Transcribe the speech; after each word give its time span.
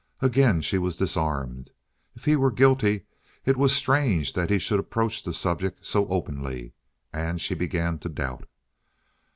Again 0.19 0.61
she 0.61 0.79
was 0.79 0.97
disarmed. 0.97 1.69
If 2.15 2.25
he 2.25 2.35
were 2.35 2.49
guilty, 2.49 3.03
it 3.45 3.55
was 3.55 3.71
strange 3.71 4.33
that 4.33 4.49
he 4.49 4.57
should 4.57 4.79
approach 4.79 5.21
the 5.21 5.31
subject 5.31 5.85
so 5.85 6.07
openly. 6.07 6.73
And 7.13 7.39
she 7.39 7.53
began 7.53 7.99
to 7.99 8.09
doubt. 8.09 8.47